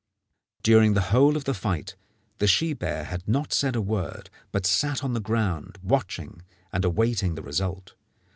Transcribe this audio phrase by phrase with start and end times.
[0.63, 1.95] During the whole of the fight
[2.39, 6.41] the she bear had not said a word, but sat on the ground watching
[6.73, 7.93] and awaiting the result.